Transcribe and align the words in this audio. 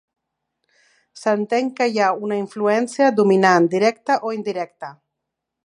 S'entén 1.23 1.69
que 1.79 1.87
hi 1.93 2.01
ha 2.05 2.09
una 2.29 2.39
influència 2.45 3.13
dominant, 3.21 3.69
directa 3.75 4.17
o 4.29 4.33
indirecta. 4.39 4.91